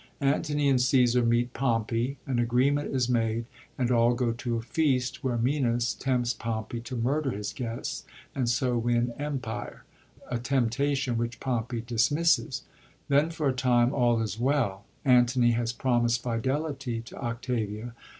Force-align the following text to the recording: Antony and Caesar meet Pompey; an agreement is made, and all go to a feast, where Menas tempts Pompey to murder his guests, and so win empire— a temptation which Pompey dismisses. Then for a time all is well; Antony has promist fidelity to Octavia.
Antony 0.21 0.67
and 0.67 0.81
Caesar 0.81 1.23
meet 1.23 1.53
Pompey; 1.53 2.17
an 2.25 2.39
agreement 2.39 2.87
is 2.91 3.07
made, 3.07 3.45
and 3.77 3.91
all 3.91 4.15
go 4.15 4.31
to 4.31 4.55
a 4.57 4.61
feast, 4.63 5.23
where 5.23 5.37
Menas 5.37 5.93
tempts 5.93 6.33
Pompey 6.33 6.79
to 6.79 6.95
murder 6.95 7.29
his 7.29 7.53
guests, 7.53 8.03
and 8.33 8.49
so 8.49 8.79
win 8.79 9.13
empire— 9.19 9.83
a 10.27 10.39
temptation 10.39 11.19
which 11.19 11.39
Pompey 11.39 11.81
dismisses. 11.81 12.63
Then 13.09 13.29
for 13.29 13.47
a 13.49 13.53
time 13.53 13.93
all 13.93 14.19
is 14.23 14.39
well; 14.39 14.85
Antony 15.05 15.51
has 15.51 15.71
promist 15.71 16.23
fidelity 16.23 16.99
to 17.01 17.17
Octavia. 17.21 17.93